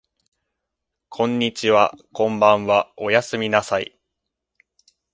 [1.09, 3.99] こんにちはこんばんはおやすみなさい